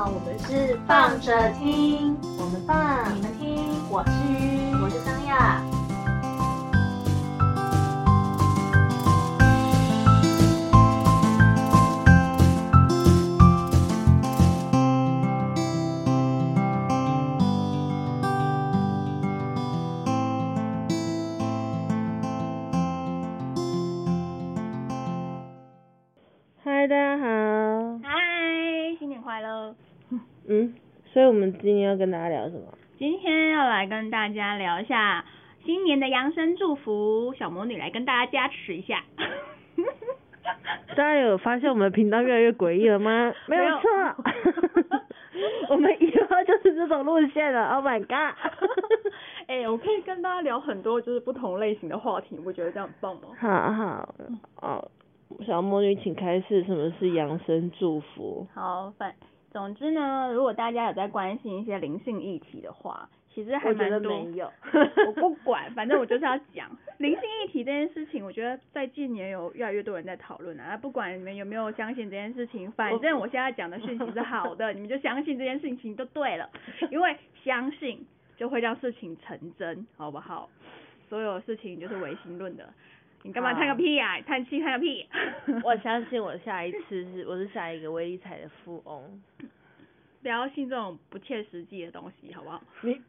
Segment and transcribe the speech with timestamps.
[0.00, 5.62] 好，我们是放着听，我们放，你们听，我是鱼，我是桑亚。
[26.64, 27.26] 嗨，大家好。
[28.02, 28.16] 嗨，
[28.98, 29.74] 新年快乐！
[30.50, 30.74] 嗯，
[31.12, 32.62] 所以我们今天要跟大家聊什么？
[32.98, 35.24] 今天要来跟大家聊一下
[35.64, 39.00] 新年的扬声祝福，小魔女来跟大家加持一下。
[40.88, 43.32] 大家有发现我们的频道越来越诡异了吗？
[43.46, 43.88] 没有错，
[45.70, 47.68] 我们以后就是这种路线了。
[47.76, 48.34] Oh my god！
[49.46, 53.28] 哎、我可以跟大家聊很多就是不同类型的话题，你不觉得这样很棒吗？
[53.38, 54.14] 好好
[54.62, 54.90] 哦，
[55.46, 58.44] 小魔女请开始什么是扬声祝福。
[58.52, 59.14] 好，反
[59.50, 64.22] 总之呢，如果大家有在关心一些灵性议题的话，其实还蛮多。
[64.24, 64.50] 没有
[65.06, 68.24] 我不管，反正我就是要讲灵性议题这件事情。
[68.24, 76.48] 我觉得在近年有越来越多人在讨论啊，不管你们有没有相信这件事情，反正我现在讲的讯息是好的，你们就相信这件事情就对了，
[76.90, 80.48] 因为相信就会让事情成真，好不好？
[81.08, 82.72] 所有事情就是唯心论的。
[83.22, 84.20] 你干嘛叹个屁呀、啊？
[84.22, 85.06] 叹气叹个屁！
[85.62, 89.22] 我相信我下一次是我是下一个威力彩的富翁。
[90.22, 92.62] 不要信这种不切实际的东西，好不好？
[92.82, 92.94] 你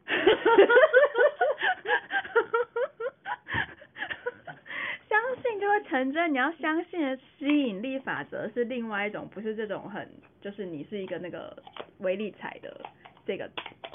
[5.08, 10.06] 相信就会成真，你要相信的吸引力法则是另外一种，不是这种很
[10.40, 11.56] 就是你是一个那个
[11.98, 12.80] 威力彩的
[13.26, 13.50] 这个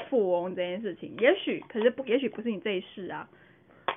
[0.10, 3.30] 富翁这件事情，也许可是不，也许不是你这一世啊。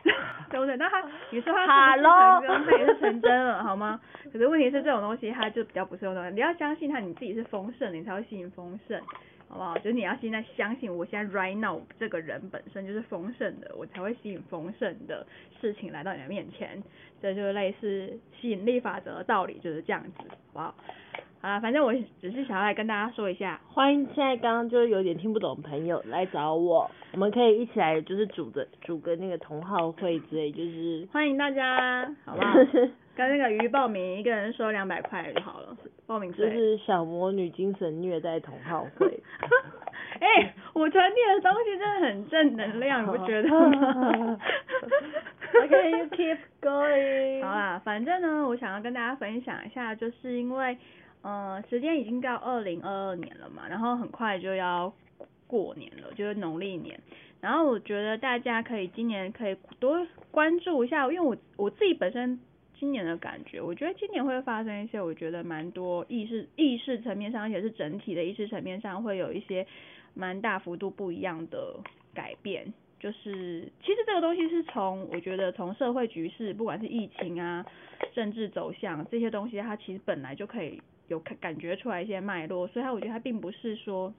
[0.50, 0.76] 对不对？
[0.76, 2.08] 那他，你说他是不
[2.42, 2.48] 是？
[2.48, 4.00] 成真，他也是成真了，好吗？
[4.32, 6.34] 可是问题是这种东西，它就比较不是用。
[6.34, 9.00] 你要相信他，你自己是丰盛，你才会吸引丰盛，
[9.48, 9.76] 好不好？
[9.78, 15.26] 就是你要现在相信，我现在 right now 这个人本身就是丰盛的，我才会吸引丰盛的
[15.60, 16.82] 事情来到你的面前。
[17.22, 20.74] 这就是类似吸引力法则的道理，就是这样子，好不好？
[21.42, 32.54] 好啦，反正我只是想要来跟大家说一下，欢迎现在刚刚就是有点听不懂的朋友来找我，我们可以一起来就是组个组个那个同好会之类，就是欢迎大家，好不好？
[33.16, 36.44] 跟那个鱼报名，一个人收两百块就好了，报名费。
[36.44, 39.08] 就是小魔女精神虐待同好会。
[40.20, 44.38] 哎、我传递的东西真的很正能量，你不觉得吗
[45.52, 47.42] Okay, you keep going.
[47.42, 50.76] 好啦，反正呢，我想要跟大家分享一下，就是因为，
[51.22, 54.92] 呃，时间已经到二零二二年了嘛，然后很快就要
[55.46, 56.98] 过年了，就是农历年。
[57.40, 62.38] 然后我觉得大家可以今年可以多关注一下，因为我我自己本身
[62.78, 69.66] 今年的感觉，我觉得今年会发生一些我觉得蛮多意识意识层面上，而且是整体的意识层面上会有一些
[70.14, 71.76] 蛮大幅度不一样的
[72.14, 72.72] 改变。
[72.98, 77.64] 就是其实这个东西是从我觉得从社会局势，不管是疫情啊、
[78.14, 84.14] 政治走向这些东西，它其实本来就可以有感感觉出来一些脉络，所以它我觉得它并不是说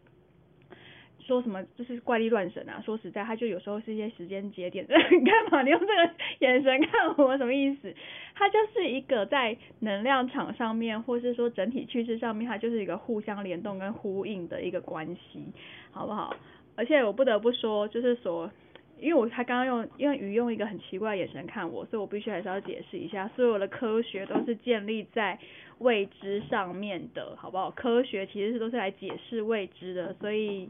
[1.19, 2.81] 说什么就是怪力乱神啊。
[2.85, 4.85] 说实在，它就有时候是一些时间节点。
[4.89, 5.63] 你干嘛？
[5.63, 7.95] 你用这个眼神看我什么意思？
[8.35, 15.45] 它就是一个在能量场上面，或是说整体趋势上面，它就是一个互相联动跟呼应的一个关系，
[15.91, 16.35] 好不好？
[16.75, 18.51] 而且我不得不说，就是说。
[19.01, 25.39] 因为我他刚刚用，因为鱼用一个很奇怪的眼神看我，所以我必须还是要解释一下，所有的科学都是建立在
[25.79, 27.71] 未知上面的，好不好？
[27.71, 30.69] 科学其实是都是来解释未知的，所以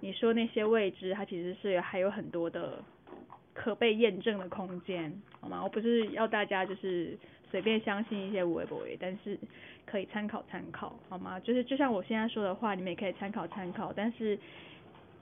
[0.00, 2.82] 你说那些未知，它其实是还有很多的
[3.54, 5.62] 可被验证的空间，好吗？
[5.62, 7.16] 我不是要大家就是
[7.48, 9.38] 随便相信一些无为不为，但是
[9.86, 11.38] 可以参考参考，好吗？
[11.38, 14.36] 就是就像我现在说的话，你们也可以参考参考，但是。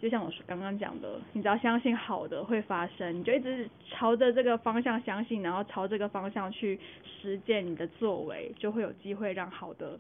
[0.01, 9.99] 就像我说刚刚讲的，你只要相信好的会发生，你就一直朝着这个方向相信，然后朝这个方向去实践你的作为，就会有机会让好的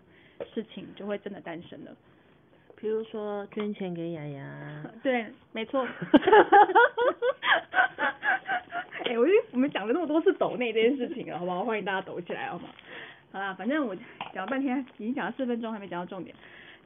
[0.54, 1.90] 事情就会真的诞生了。
[2.78, 4.84] 比如说捐钱给雅雅。
[5.02, 5.86] 对，没错。
[9.06, 11.64] 哎、我我们讲了那么多次抖内这件事情了，好不好？
[11.64, 12.68] 欢迎大家抖起来，好吗？
[13.32, 13.96] 好啦，反正我
[14.34, 16.36] 讲了半天，已经讲了四分钟，还没讲到重点。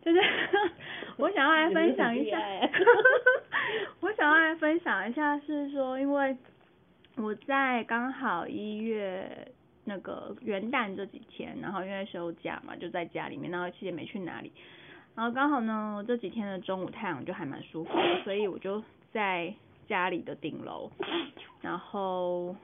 [0.03, 0.21] 就是
[1.19, 2.39] 我想要来分享一下
[4.01, 6.37] 我想要来分享一下是说，因为
[7.17, 9.49] 我在刚好一月
[9.85, 14.51] 那个元旦这几天，然后因为休假嘛，就在家里面，然后其实也没去哪里，
[15.15, 18.83] 然后刚好呢这几天的中午太阳就还蛮舒服的，所以我就
[19.13, 19.53] 在
[19.87, 20.91] 家里的顶楼，
[21.61, 22.57] 然后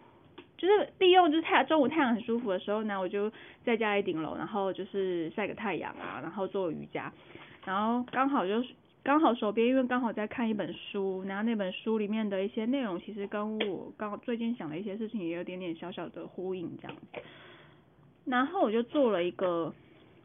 [0.57, 3.31] 就是利用就是太中午太阳很舒服的时候呢，我就
[3.65, 7.13] 在家里顶楼，然后就是晒个太阳啊，然后做瑜伽。
[7.65, 8.69] 然后刚好就是
[9.03, 17.21] 刚好手边因为刚好在看一本书，然后那本书里面的一些内容其实跟我刚最近想的一些事情也有点点小小的呼应这样子，
[18.25, 19.73] 然后我就做了一个，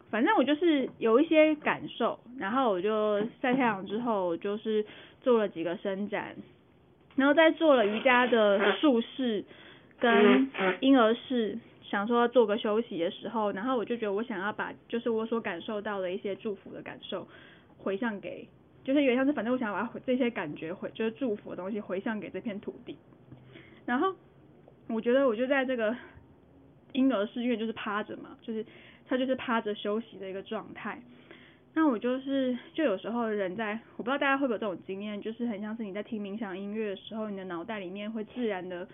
[0.10, 4.86] 反正我就是有一些感受，然后我就晒太阳之后就是
[5.22, 6.36] 做了几个伸展，
[7.16, 9.44] 然后再做了瑜伽的术式
[10.02, 10.50] 跟
[10.82, 11.58] 婴儿室。
[11.84, 17.28] 想说做个休息的时候，然后我就觉得我想要把就是我所感受到的一些祝福的感受
[17.78, 18.48] 回向给，
[18.82, 22.98] 就是有点像是反正我想要把这些感觉回就是祝福的东西回向给这片土地。
[23.86, 24.16] 然后
[24.88, 25.94] 我觉得我就在这个
[26.94, 28.66] 婴儿室，因为就是趴着嘛，就是
[29.06, 30.98] 他就是趴着休息的一个状态。
[31.74, 38.88] 那我就是就有时候人在，我不知道大家会不会有这种经验，就是很像是你在听冥想音乐的时候，你的脑袋里面会自然的。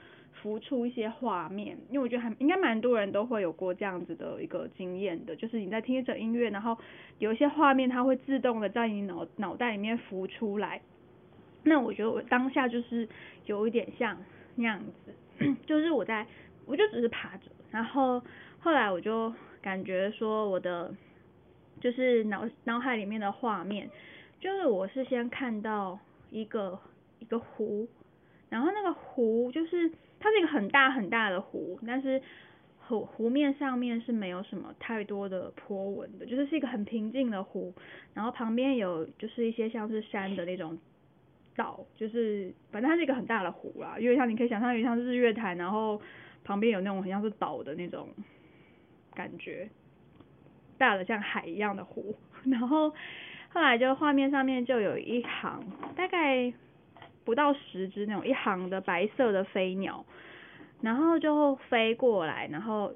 [0.43, 6.77] 浮出一些画面，因为我觉得还应该蛮多人都会有过这样子的一个经验的，就是你在听着音乐，然后
[7.17, 10.79] 有一些画面它会自动的在你脑脑袋里面浮出来。
[11.63, 13.09] 那我觉得我当下就是
[13.47, 14.15] 有一点像
[14.55, 16.23] 那样子， 就是我在
[16.67, 18.21] 我就只是趴着，然后
[18.59, 20.93] 后来我就感觉说我的
[21.87, 23.89] 就是脑脑海里面的画面，
[24.41, 25.97] 就是我是先看到
[26.31, 26.77] 一个
[27.19, 27.87] 一个湖，
[28.49, 29.91] 然后那个湖就是。
[30.19, 32.19] 它是一个很大很大的湖，但是
[32.79, 37.71] 湖湖面上面是没有什么太多的波纹的，就是是一个很平静的湖，
[38.15, 40.75] 然后旁边有就是一些像是山的那种
[41.55, 46.01] 岛，就是反正它是一个很大的湖啦，因为像你可以想象，有点像日月潭，然后
[46.43, 48.09] 旁边有那种很像是岛的那种
[49.13, 49.69] 感觉，
[50.77, 52.15] 大的像海一样的湖，
[52.45, 52.93] 然后
[53.49, 55.63] 后来就画面上面就有一行
[55.95, 56.53] 大概。
[57.25, 60.05] 不到十只那种一行的白色的飞鸟，
[60.79, 62.93] 然后就飞过来，然后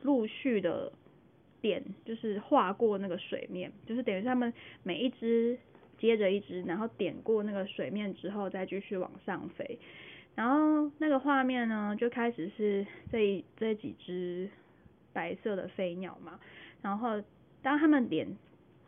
[0.00, 0.90] 陆续的
[1.60, 4.50] 点就是划过那个水面，就是等于他们
[4.82, 5.58] 每一只
[5.98, 9.78] 接着一只，然后点过那个水面之后再继续往上飞，
[10.34, 14.48] 然后那个画面呢就开始是这这几只
[15.12, 16.40] 白色的飞鸟嘛，
[16.82, 17.22] 然后
[17.62, 18.26] 当他们点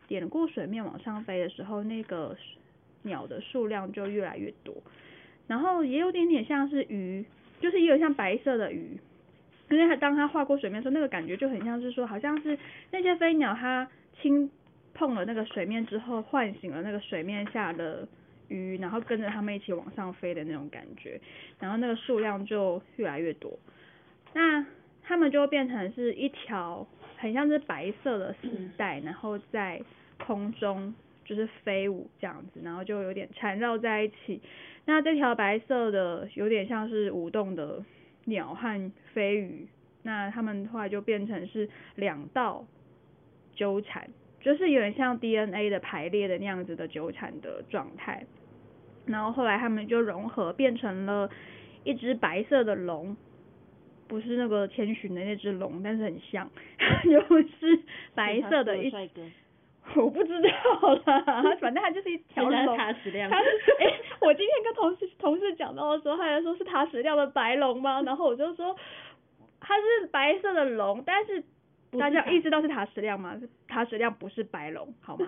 [0.08, 2.36] 点过水面往上飞的时候，那个。
[3.02, 4.74] 鸟的数量就越来越多，
[5.46, 7.24] 然后也有点点像是鱼，
[7.58, 9.00] 就是也有像白色的鱼，
[9.70, 12.58] 因为它当它划过水面的时候，那个感觉就很像是说，好像是
[12.90, 13.88] 那些飞鸟它
[14.20, 14.50] 轻
[14.92, 18.06] 碰了那个水面之后，唤醒了那个水面下的
[18.48, 21.18] 鱼，然后跟着它们一起往上飞的那种感觉，
[21.58, 23.58] 然后那个数量就越来越多，
[24.34, 24.66] 那
[25.02, 26.86] 它们就变成是一条
[27.20, 29.80] 很像是白色的丝带，然后在
[30.18, 30.92] 空中。
[31.22, 34.40] 就是飞舞这样子，然后就有点缠绕在一起。
[34.84, 37.84] 那这条白色的有点像是舞动的
[38.24, 39.68] 鸟和飞鱼，
[40.02, 42.64] 那它们后来就变成是两道
[43.54, 48.26] 纠缠，就是有点像 DNA 的排列的那样子的纠缠的状态。
[49.06, 51.30] 然后后来它们就融合变成了
[51.84, 53.16] 一只白色的龙，
[54.10, 56.50] 不是那个千寻的那只龙，但是很像，
[57.06, 57.80] 又是
[58.12, 58.92] 白色的一。
[59.96, 60.48] 我不知道
[61.06, 62.76] 啦，反正它就是一条 龙。
[62.76, 63.30] 塔矢亮。
[63.30, 63.48] 它是
[63.78, 68.02] 哎，我今天跟同事同事讲到的时候，他还说是塔矢亮的白龙吗？
[68.02, 68.76] 然后我就说
[69.60, 71.42] 它是白色的龙，但是
[71.98, 73.40] 大家意识到是塔矢亮吗？
[73.68, 75.26] 塔矢亮不是白龙，好吗？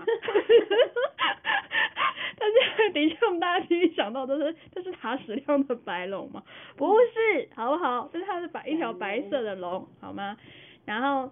[2.38, 6.42] 但是的确我们大家第一想到都是这是塔矢亮的白龙嘛？
[6.76, 8.08] 不是，好不好？
[8.12, 10.36] 这是它是白一条白色的龙，好吗？
[10.84, 11.30] 然后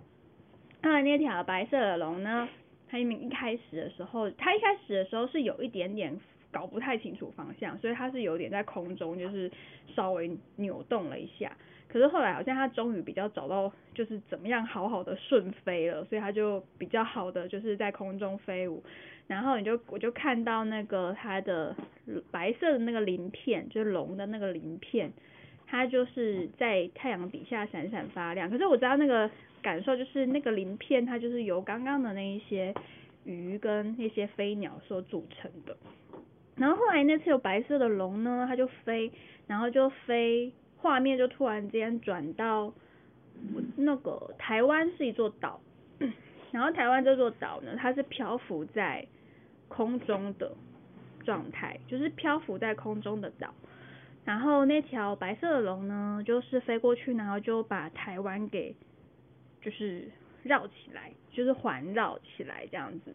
[0.83, 2.49] 那那条白色的龙呢？
[2.89, 6.19] 他一一开始的时候，它一开始的时候是有一点点
[6.53, 9.51] 搞不太清楚方向，所以它是有点在空中就是
[9.95, 11.57] 稍微扭动了一下。
[11.89, 18.83] 可是后来好像它终于比较找到就是怎么样好好的顺飞了，所以它就比较好的就是在空中飞舞。
[19.27, 21.75] 然后你就我就看到那个它的
[22.31, 25.13] 白色的那个鳞片，就是龙的那个鳞片，
[25.67, 28.51] 它就是在太阳底下闪闪发亮。
[28.51, 29.31] 可是我知道那个。
[29.63, 32.75] 感受就是那个鳞片，它就是由刚刚的那一些
[33.25, 35.77] 鱼跟那些飞鸟所组成的。
[36.61, 39.11] 然后后来那次有白色的龙呢，它就飞，
[39.47, 42.73] 然后就飞，画面就突然间转到
[43.77, 45.61] 那个台湾是一座岛，
[46.53, 49.07] 然后台湾这座岛呢，它是漂浮在
[49.69, 50.53] 空中的
[51.25, 53.55] 状态，就是漂浮在空中的岛。
[54.25, 58.77] 然后那条白色的龙呢，就是飞过去，然后就把台湾给。
[59.63, 60.09] 就是
[60.43, 63.15] 绕起来，就是环绕起来这样子。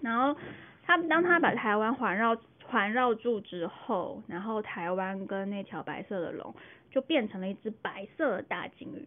[0.00, 0.36] 然后
[0.82, 2.34] 他当他把台湾环绕
[2.66, 6.54] 环绕住之后，然后台湾跟那条白色的龙
[6.90, 9.06] 就变成了一只白色的大金鱼，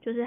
[0.00, 0.26] 就是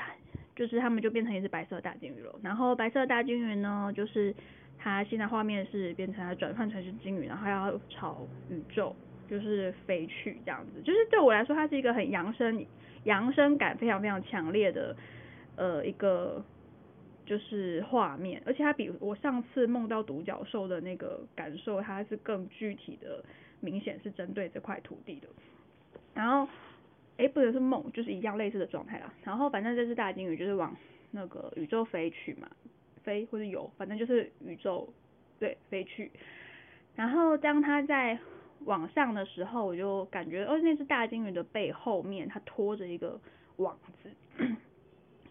[0.55, 2.33] 就是他们就变成一只白色的大金鱼了。
[2.43, 4.33] 然后白色大金鱼呢，就是
[4.77, 8.95] 它现在画面是变成它转换成是鲸鱼，然后要朝宇宙
[9.29, 12.65] 就是飞去这样子，就是对我来说，它是一个很扬声
[13.03, 14.95] 扬声感非常非常强烈的
[15.55, 16.43] 呃一个
[17.31, 23.23] 就是画面，而且它比我上次梦到独角兽的那个感受，它是更具体的，
[23.61, 25.29] 明显是针对这块土地的。
[26.13, 26.45] 然后，
[27.15, 29.13] 哎，不能是梦，就是一样类似的状态啦。
[29.23, 30.75] 然后反正这只大鲸鱼就是往
[31.09, 32.49] 那个宇宙飞去嘛，
[33.01, 34.91] 飞或者游，反正就是宇宙
[35.39, 36.11] 对飞去。
[36.97, 38.19] 然后当它在
[38.65, 43.17] 往上的时候，我就感觉，哦，那只大鲸鱼的背后面，它拖着一个
[43.55, 44.11] 网子，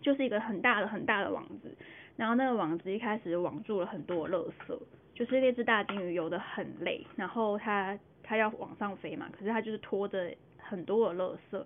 [0.00, 1.76] 就是一个很大的很大的网子。
[2.16, 4.78] 然后那个网子一开始网住了很多垃圾，
[5.14, 11.64] 就是那只大鲸鱼游得很累，然后它它要往上飞嘛，可是它就是拖着很多的垃圾。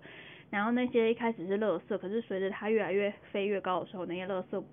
[0.49, 4.63] 然后那些一开始是垃圾，可是随着它越来越飞越高的时候，那些垃圾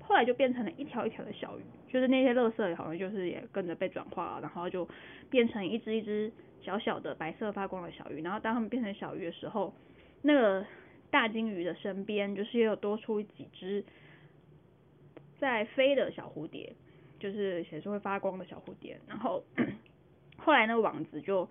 [0.00, 4.88] 后来就变成了一条一条的小鱼，就是那些垃圾好像就是也跟着被转化了，然后就
[5.30, 8.22] 变成一只一只小小的白色发光的小鱼。
[8.22, 9.72] 然后当它们变成小鱼的时候，
[10.22, 10.64] 那个
[11.12, 13.84] 大鲸鱼的身边就是也有多出几只
[15.38, 16.72] 在飞的小蝴蝶，
[17.20, 18.98] 就是也是会发光的小蝴蝶。
[19.06, 19.44] 然后
[20.38, 21.46] 后来那个网子就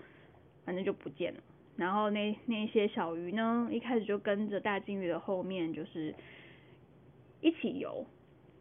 [0.66, 1.40] 反正就不见了。
[1.78, 6.14] 然后那那些小鱼呢，一开始就跟着大鲸鱼的后面，就是
[7.40, 8.06] 一起游。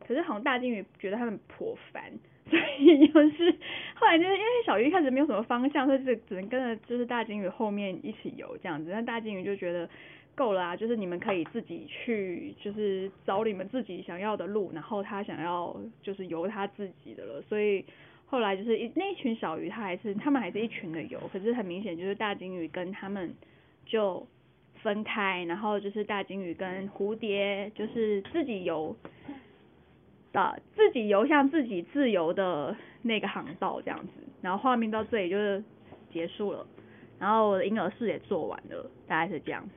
[0.06, 2.12] 可是好像大鲸鱼觉得它们颇烦，
[2.48, 3.50] 所以就是
[3.94, 8.90] 后来就是因为小鱼一开始没有什么方向，所以就只能跟着就是大鲸鱼后面一起游这样子。
[8.90, 9.88] 那大鲸鱼就觉得
[10.34, 17.42] 够了啊，就是你们可以自己去，就是找你们自己想要的路，然后他想要就是游他自己的了。
[17.42, 17.84] 所以
[18.26, 23.34] 后来就是一那一群小鱼，它还是他们还是一群的游，可是很明显就是大鲸鱼跟他们
[23.86, 24.26] 就
[24.82, 28.96] 分开，然后就是大鲸鱼跟蝴蝶就是自己游。
[30.32, 35.60] 的自己游向自己自由的那个航道这样子，然后画面到这里就是
[36.12, 36.64] 结束了，
[37.18, 39.68] 然后我的婴儿室也做完了，大概是这样。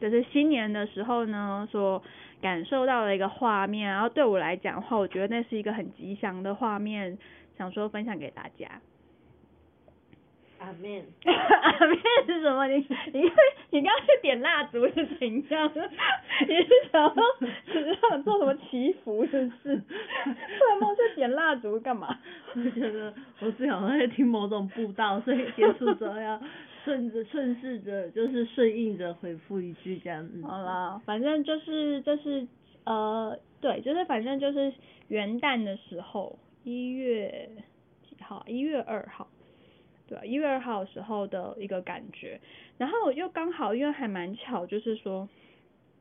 [0.00, 2.02] 就是新年的时候呢，所
[2.40, 7.18] 感受到的一个画面，然后对我来讲的话，我觉得那是一个很吉祥的画面，
[7.56, 8.68] 想说分享给大家。
[10.58, 12.66] 阿面，阿面是什么？
[12.66, 12.78] 你
[13.12, 13.20] 你
[13.70, 15.70] 你刚刚是点蜡烛是怎样？
[16.48, 17.12] 你是想要
[18.08, 19.26] 想做什么祈福？
[19.26, 19.76] 是不是？
[19.76, 22.18] 突然梦是点蜡烛干嘛？
[22.54, 26.40] 我觉得我最好在听某种布道，所以结束之后要
[26.86, 30.40] 顺着顺势着，就是顺应着回复一句这样子。
[30.42, 32.46] 好啦，反正就是就是
[32.84, 34.72] 呃，对，就是反正就是
[35.08, 37.50] 元旦的时候，一月
[38.08, 38.44] 几号？
[38.46, 39.26] 一月二号。
[40.06, 42.40] 对，一月二号时候的一个感觉，
[42.78, 45.28] 然后又刚好因为还蛮巧，就是说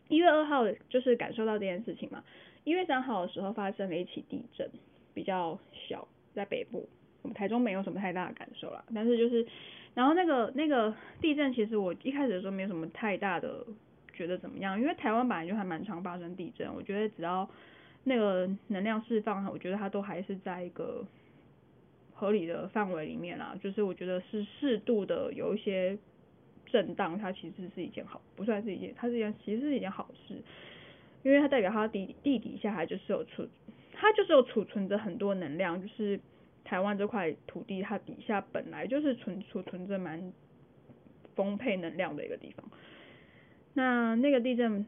[0.07, 2.23] 一月二号就是感受到这件事情嘛。
[2.63, 4.69] 一月三号的时候发生了一起地震，
[5.15, 6.87] 比较小，在北部，
[7.23, 8.85] 我们台中没有什么太大的感受啦。
[8.93, 9.43] 但是就是，
[9.95, 13.65] 然后那个那个地震，其实我一开始的时候没有什么太大的
[14.13, 17.49] 觉得怎么样，因为台湾本来就还蛮常发生地震，我觉得只要
[18.03, 21.03] 那个能量释放，我觉得它都还是在一个。
[22.17, 25.97] 合理的范围里面啦，就是我觉得是适度的有一些
[26.65, 30.41] 震荡，它其实是一件好，不算是一件，它是一件其实是一件好事，
[31.23, 33.45] 因为它代表它地地底下还就是有储，
[33.91, 36.17] 它就是有储存着很多能量，就是
[36.65, 40.33] 台湾这块土地它底下本来就是存储存着蛮
[41.35, 42.69] 丰沛能量的一个地方，
[43.73, 44.85] 那那个地震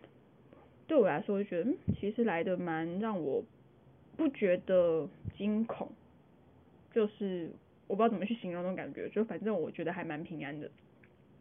[0.88, 3.44] 对我来说，我觉得其实来的蛮让我
[4.18, 5.08] 不觉得
[5.38, 5.90] 惊恐。
[6.94, 7.52] 就是
[7.86, 10.72] 我不知道怎么去形容那种感觉，就反正我觉得还蛮平安的。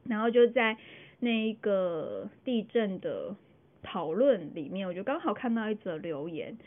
[0.04, 0.76] 然后就在
[1.18, 3.34] 那一个地震的
[3.82, 6.58] 讨论里面，我就刚好看到一则留言。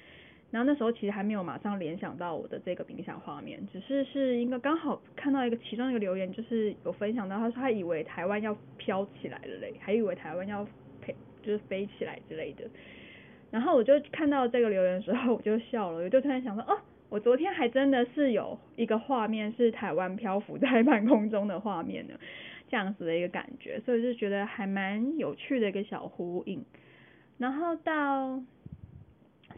[0.52, 10.66] 然后那时候其实还没有马上联想到我的这个冥想画面，只是是一个刚好看到一个其中一个留言，就是有分享到他说他以为台湾要飘起来了嘞，还以为台湾要
[11.02, 12.64] 飞就是飞起来之类的。
[13.52, 16.78] 然后我就看到这个留言的时候，我就笑了，我就突然想说，哦。
[17.12, 22.14] 我昨天还真的是有一个画面是台湾漂浮在半空中的画面呢，
[22.70, 26.64] 这样子的一个感觉，所以就觉得还蛮有趣的一个小呼应。
[27.40, 28.40] 然后到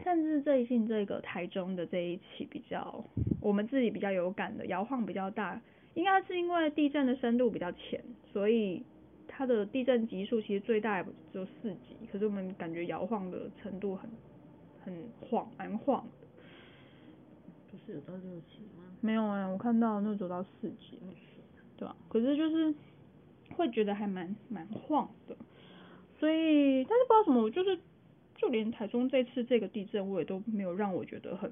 [0.02, 3.04] 甚至最近这个台中的这一起比较
[3.40, 5.60] 我们自己比较有感的摇晃比较大，
[5.94, 8.82] 应该是因为地震的深度比较浅，所以
[9.28, 14.10] 它的地震级数其实最大也只有四级，可是我们感觉摇晃的程度很
[14.84, 16.26] 很晃，蛮晃的。
[17.70, 18.84] 不是有到六级吗？
[19.00, 20.98] 没有哎，我看到那走到四级，
[21.76, 21.96] 对吧？
[22.08, 22.74] 可是就是
[23.54, 25.36] 会觉得还蛮蛮晃的，
[26.18, 27.78] 所以但是不知道什么，我就是
[28.42, 31.48] 就连台中这次这个地震，我也都没有让我觉得很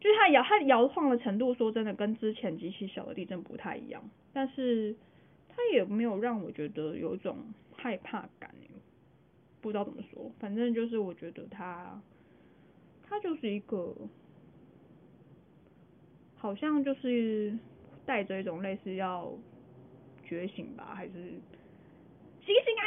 [0.00, 4.02] 就是它摇它摇晃的程度，说真的跟之前极其小的地震不太一样，
[4.32, 4.96] 但是
[5.50, 7.36] 它也没有让我觉得有一种
[7.76, 8.50] 害怕感，
[9.60, 12.00] 不知道怎么说，反正就是我觉得它
[13.06, 13.94] 它就是一个
[16.36, 17.52] 好像就是
[18.06, 19.30] 带着一种类似要
[20.24, 21.34] 觉醒吧，还是
[22.48, 22.84] 醒醒啊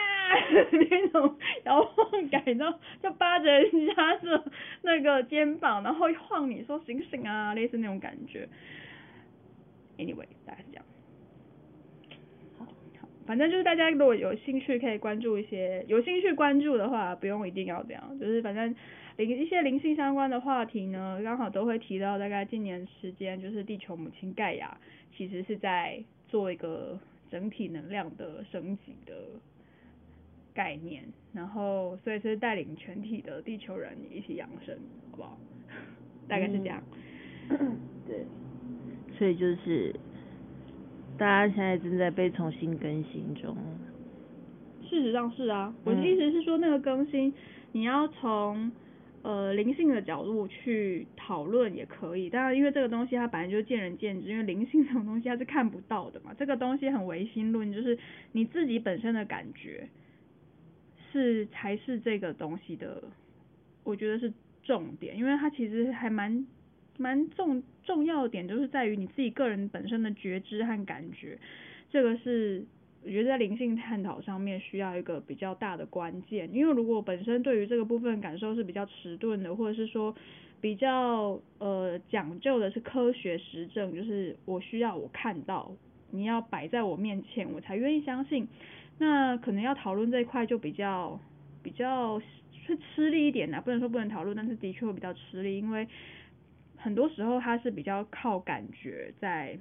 [0.89, 4.43] 那种摇晃感，然后就扒着人家的
[4.81, 8.49] 那个肩膀，然后晃你说醒醒啊， 类似那种感觉。
[9.97, 10.85] Anyway，大概是这样。
[12.57, 12.65] 好，
[13.27, 18.75] 反正就是大家如果有兴趣可以关注一些，有兴趣关注的话，不用一定要这样，就是反正
[19.17, 24.75] 灵一些灵性相关的话题呢，刚好都会提到大概近年时间，就是地球母亲盖亚
[25.15, 26.99] 其实是在做一个
[27.29, 29.13] 整体能量的升级的
[30.53, 31.03] 概念，
[31.33, 34.75] 然后所以是带领全体的地球人一起养生，
[35.11, 35.37] 好不好？
[36.27, 36.81] 大概是这样。
[38.07, 38.25] 对，
[39.17, 39.93] 所以就是
[41.17, 43.55] 大家现在正在被重新更新中。
[44.89, 47.33] 事实上是啊，我的嗯意思是说那个更新，
[47.71, 48.71] 你要从
[49.21, 57.97] 呃灵性的角度去讨论也可以，当然因为这个东西它本来就是见仁见智，因为 灵性这种东西它是看不到的嘛，这个东西很唯心论，就是
[58.33, 59.87] 你自己本身的感觉
[61.11, 63.03] 是才是这个东西的，
[63.83, 64.31] 我觉得是
[64.63, 66.45] 重点，因为它其实还蛮
[66.97, 71.37] 蛮重重要的点，就是在于你自己个人本身的觉知和感觉，
[71.89, 72.63] 这个是
[73.03, 80.15] 我觉得在灵性探讨上面需要一个比较大的关键，因为如果本身对于这个部分感受是比较迟钝的，或者是说
[80.61, 85.71] 比较呃讲究的是科学实证，就是我需要我看到，
[86.11, 88.47] 你要摆在我面前，我才愿意相信。
[89.01, 91.19] 那可能要讨论这一块就比较
[91.63, 92.19] 比较
[92.67, 95.87] 会吃力一点啦，不能说不能讨论，但是的确会比较吃力，因为
[96.77, 99.57] 很多时候它是比较靠感觉在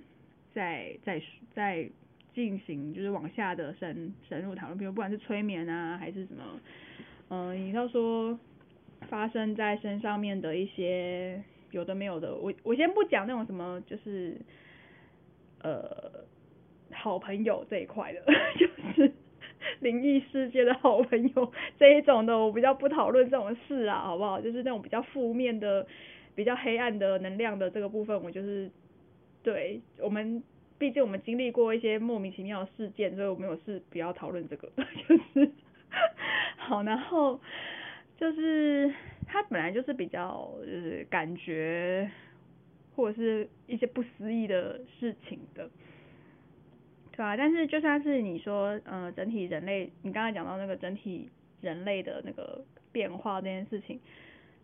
[0.52, 1.22] 在在
[1.54, 1.90] 在
[2.34, 6.44] 进行就是往下的深深入讨论，比如不管是催眠啊还是什么，
[7.30, 8.38] 嗯、你要说
[9.08, 14.36] 发生在身上面的一些有的没有的，我我先不讲那种什么就是
[15.62, 16.24] 呃
[16.92, 18.22] 好朋友这一块的，
[18.58, 19.12] 就是
[19.80, 24.40] 灵异世界的好朋友这一种的，我比较不讨论这种事啊，好不好？
[24.40, 25.86] 就是那种比较负面的、
[26.34, 28.70] 比较黑暗的能量的这个部分，我就是
[29.42, 30.42] 对我们，
[30.78, 34.70] 毕竟我们经历过一些莫名其妙的事件，所以我们有事不要讨论这个，
[35.08, 35.50] 就是
[36.56, 37.40] 好，然后
[38.16, 38.92] 就是
[39.26, 42.10] 他本来就是比较就是感觉
[42.94, 45.68] 或者是一些不思议的事情的。
[47.20, 51.28] 对啊，但是就算是你说，呃，整体人类，你刚才讲到那个整体
[51.60, 54.00] 人类的那个变化这件事情，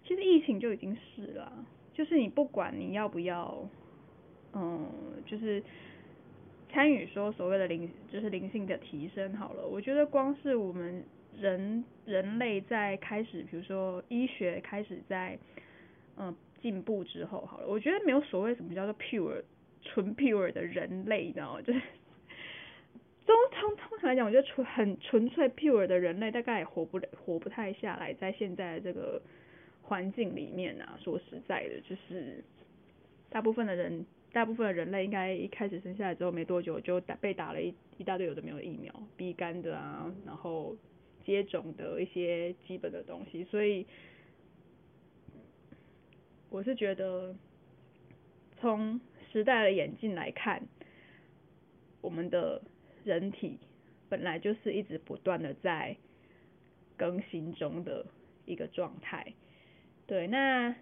[0.03, 1.53] 其实疫情就已经是了，
[1.92, 3.62] 就是你不管你要不要，
[4.55, 4.88] 嗯，
[5.27, 5.62] 就是
[6.71, 11.05] 参与说所谓的灵，就是灵性的提升好了，我觉得光是我们
[11.38, 15.38] 人人类在开始，比如说医学开始在
[16.16, 19.42] 嗯进步之后好了，我觉得没有所谓什么叫做 pure
[19.83, 21.61] 纯 pure 的人类，你知道吗？
[21.61, 21.83] 就是
[23.27, 29.21] 通通通常来讲，我觉得纯很纯粹 pure 的人类，大概也活不了活不太下来，在现在的这个
[29.83, 32.43] 环境里面啊，说实在的，就是
[33.29, 40.77] 大部分的人，大部分的人类应该一开始生下来之后没多久就打被打了一一大堆有的没有疫苗鼻肝的啊，然后
[41.25, 43.85] 接种的一些基本的东西，所以
[46.49, 47.35] 我是觉得
[48.61, 49.01] 从
[49.33, 50.62] 时代的眼镜来看，
[52.01, 52.62] 我们的
[53.07, 53.59] 人体
[54.11, 55.97] 本来就是一直不断的在
[56.99, 58.05] 更新中的
[58.45, 59.33] 一个状态。
[60.07, 60.75] 对，那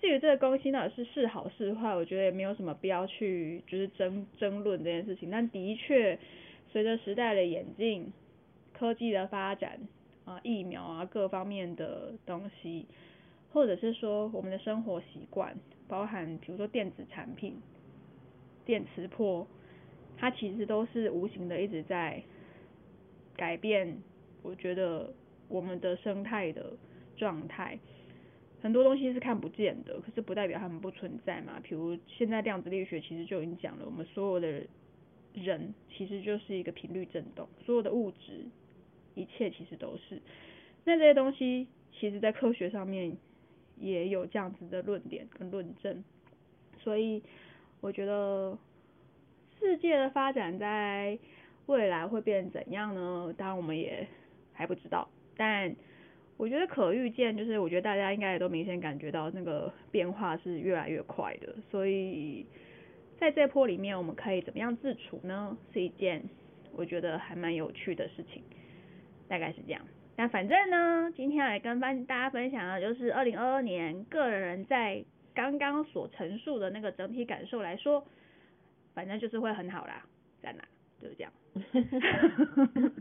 [0.00, 5.30] 至于这个更新到底是是好是坏，我觉得也没有什么必要去就是争争论这件事情。
[5.30, 6.18] 但的确，
[6.72, 8.12] 随着时代的演进，
[8.72, 9.78] 科技的发展
[10.24, 12.86] 啊、疫苗啊各方面的东西，
[13.52, 15.56] 或者是说我们的生活习惯，
[15.86, 17.56] 包含比如说电子产品、
[18.64, 19.46] 电磁波，
[20.24, 22.22] 它其实都是无形的一直在
[23.36, 23.94] 改变，
[24.42, 25.12] 我觉得
[25.48, 26.72] 我们的生态的
[27.14, 27.78] 状态。
[28.62, 31.60] 很多东西是看不见的，可是不代表它们不存在嘛。
[31.62, 34.66] 比如现在量子力学其实就已经讲了，我们所有的
[35.34, 38.46] 人其实就是一个频率振动，所有的物质，
[39.14, 40.18] 一切其实都是。
[40.84, 43.14] 那这些东西其实在科学上面
[43.78, 46.02] 也有这样子的论点跟论证，
[46.78, 47.22] 所以
[47.82, 48.56] 我觉得
[49.64, 51.18] 世界的发展在
[51.64, 53.34] 未来会变怎样呢？
[53.38, 54.06] 当然我们也
[54.52, 55.74] 还不知道，但
[56.36, 62.44] 我觉得可预见，就是我觉得大家应该也都明显感觉到那个变化是越来越快的，所以
[63.18, 65.56] 在这波里面，我们可以怎么样自处呢？
[65.72, 66.22] 是一件
[66.76, 68.42] 我觉得还蛮有趣的事情，
[69.28, 69.80] 大概是这样。
[70.16, 75.02] 那反正呢，今天来跟大家分享的就是二零二二年个人在
[75.34, 78.06] 刚刚所陈述的那个整体感受来说，
[78.94, 80.02] 反正就是会很好啦，
[80.40, 80.62] 在哪
[81.00, 81.32] 就是这样。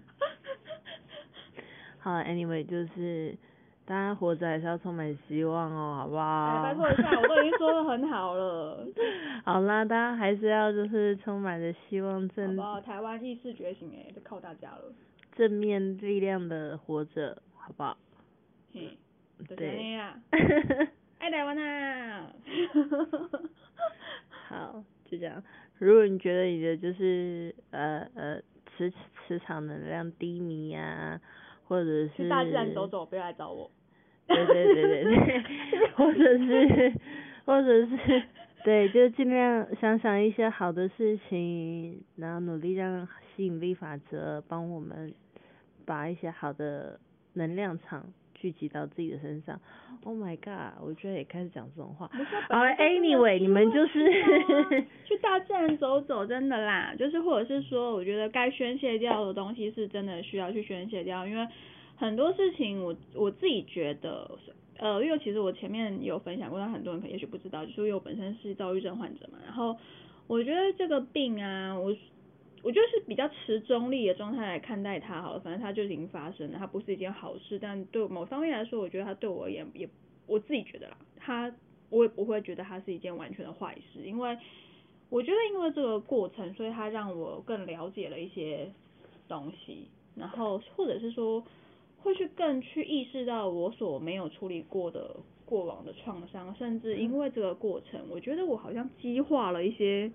[2.00, 3.38] 好，Anyway，就是
[3.86, 6.64] 大家活着还是要充满希望哦，好不好？
[6.64, 8.86] 拜托一下，我都已经说的很好了。
[9.46, 12.48] 好啦，大家还是要就是充满着希望，正。
[12.50, 12.82] 好不好？
[12.82, 14.92] 台湾意识觉醒哎，就靠大家了。
[15.36, 17.98] 正面力量的活着，好不好？
[18.74, 18.90] 嗯，
[19.56, 19.98] 对。
[21.20, 22.28] 爱台湾呐！
[24.50, 25.42] 好，就这样。
[25.84, 28.42] 如果你觉得你的就是呃呃
[28.76, 28.92] 磁
[29.28, 31.20] 磁场能量低迷呀，
[31.68, 33.70] 或者是去大自然走走，不要来找我。
[34.28, 36.94] 对对对对对， 或者是
[37.46, 38.24] 或者是
[38.64, 45.14] 对，就尽量想想一些好的事情，然后努力让吸引力法则帮我们。
[45.86, 46.98] 把一些好的
[47.34, 48.06] 能量场
[48.44, 49.58] 聚集到自己的身上。
[50.04, 50.84] Oh my god！
[50.86, 52.12] 我觉得也开始讲这种话。
[52.50, 54.12] 好了，Anyway，你们就是
[55.08, 56.94] 去大自然走走，真的啦。
[57.00, 61.48] 就是或者是说，我觉得该宣泄掉的东西是真的需要去宣泄掉，因为
[61.96, 64.30] 很多事情我我自己觉得，
[64.78, 69.40] 呃，因为其实我前面有分享过，但很多人可能也许不知道，就是因为我本身是躁郁症患者嘛。
[69.46, 69.78] 然后
[70.28, 71.96] 我觉得这个病啊，我。
[72.64, 79.88] 我觉得是比较持中立的状态来看待它好了，反正它就已经发生了，它不是一件好事，但对某方面来说，我觉得它对我而言也，
[80.26, 81.54] 我自己觉得啦，它
[81.90, 84.38] 我也不会觉得它是一件完全的坏事，因为
[85.10, 88.72] 我觉得因为这个过程，所以它让我更了解了一些
[89.28, 91.44] 东西，然后或者是说
[92.02, 100.10] 会去更去意识到我所没有处理过的过往的创伤，甚至因为这个过程，我觉得我好像激化了一些。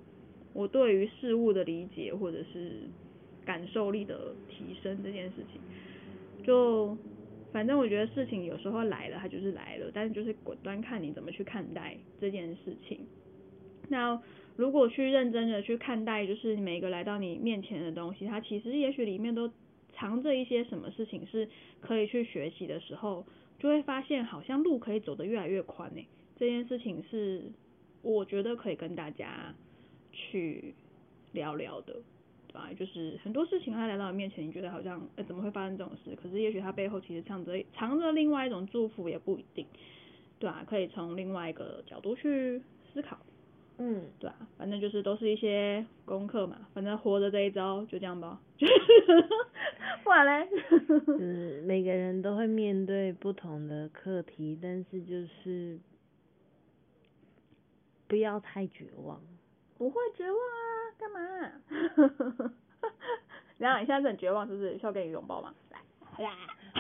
[0.53, 2.73] 我对于事物的理解或者是
[3.45, 5.61] 感受力的提升这件事情，
[6.45, 6.97] 就
[7.53, 13.01] 反正我觉得事情有时候来了，它就是来了，但是就是果端看你怎么去看待这件事情。
[13.89, 14.21] 那
[14.57, 19.51] 如果去认真的去看待，就是每个来到你面前的东西，它其实也许里面都
[19.93, 21.49] 藏着一些什么事情是
[21.81, 23.25] 可以去学习的时候，
[23.59, 26.05] 就会发现好像路可以走得越来越宽呢。
[26.37, 27.45] 这件事情是
[28.03, 29.55] 我觉得可以跟大家。
[30.19, 30.75] 去
[31.33, 31.95] 聊聊的，
[32.49, 32.69] 对吧？
[32.77, 36.17] 就是很多事情他来到你面前，你觉得好像，哎，怎么会发生这种事？
[36.17, 39.65] 可是也许他背后其实藏着藏着另外一种祝福，也不一定，
[40.39, 42.61] 对啊，可以从另外一个角度去
[42.93, 43.19] 思考，
[43.79, 48.41] 嗯，对啊，反正就是都是一些功课嘛，反正活着这一招就这样吧，
[50.03, 50.49] 不然嘞，
[51.21, 55.79] 嗯，每个人都会面对不同的课题，但是就是
[58.07, 59.21] 不要太绝望。
[59.79, 61.21] 不会绝望啊，干嘛？
[63.59, 64.77] 然后你现在是很绝望，是不是？
[64.79, 65.55] 需要给你拥抱吗？
[66.19, 66.31] 来，呀！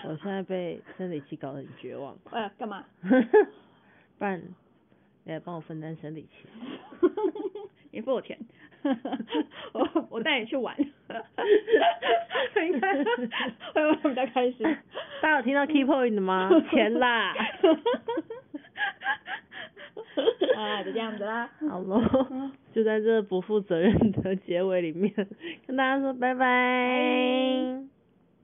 [0.05, 2.17] 我现在被生理期搞得很绝望。
[2.31, 2.85] 哎，干嘛？
[4.19, 4.41] 不然
[5.25, 6.49] 你来帮我分担生理期。
[7.91, 8.39] 你付我钱。
[9.73, 10.77] 我我带你去玩。
[10.79, 10.93] 应
[12.81, 13.05] 该
[13.75, 14.63] 会玩比较开心。
[15.23, 16.49] 大家有听到 key point 吗？
[16.71, 17.35] 钱啦。
[20.57, 21.51] 啊，就这样子啦。
[21.69, 22.01] 好喽，
[22.73, 25.13] 就在这不负责任的结尾里面，
[25.67, 27.98] 跟大家说拜拜。